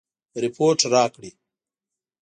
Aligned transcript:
رپوټ 0.43 0.79
راکړي. 0.93 1.31